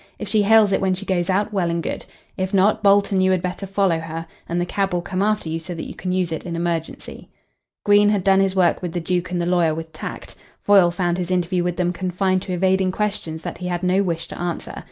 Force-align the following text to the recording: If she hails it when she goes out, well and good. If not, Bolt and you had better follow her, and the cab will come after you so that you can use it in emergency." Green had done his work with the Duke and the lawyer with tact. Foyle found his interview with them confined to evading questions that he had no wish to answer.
If 0.17 0.27
she 0.27 0.41
hails 0.41 0.71
it 0.71 0.81
when 0.81 0.95
she 0.95 1.05
goes 1.05 1.29
out, 1.29 1.53
well 1.53 1.69
and 1.69 1.83
good. 1.83 2.05
If 2.35 2.55
not, 2.55 2.81
Bolt 2.81 3.11
and 3.11 3.21
you 3.21 3.29
had 3.29 3.41
better 3.43 3.67
follow 3.67 3.99
her, 3.99 4.25
and 4.49 4.59
the 4.59 4.65
cab 4.65 4.93
will 4.93 5.01
come 5.03 5.21
after 5.21 5.47
you 5.47 5.59
so 5.59 5.75
that 5.75 5.85
you 5.87 5.93
can 5.93 6.11
use 6.11 6.31
it 6.31 6.43
in 6.43 6.55
emergency." 6.55 7.29
Green 7.85 8.09
had 8.09 8.23
done 8.23 8.39
his 8.39 8.55
work 8.55 8.81
with 8.81 8.93
the 8.93 8.99
Duke 8.99 9.29
and 9.29 9.39
the 9.39 9.45
lawyer 9.45 9.75
with 9.75 9.93
tact. 9.93 10.33
Foyle 10.63 10.89
found 10.89 11.19
his 11.19 11.29
interview 11.29 11.63
with 11.63 11.77
them 11.77 11.93
confined 11.93 12.41
to 12.41 12.51
evading 12.53 12.91
questions 12.91 13.43
that 13.43 13.59
he 13.59 13.67
had 13.67 13.83
no 13.83 14.01
wish 14.01 14.27
to 14.29 14.41
answer. 14.41 14.73